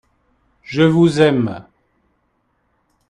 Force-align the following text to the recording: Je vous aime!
Je 0.63 0.81
vous 0.81 1.21
aime! 1.21 1.67